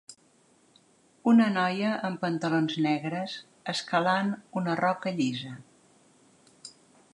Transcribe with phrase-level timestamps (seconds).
[1.31, 3.37] Una noia amb pantalons negres
[3.75, 5.55] escalant una roca llisa.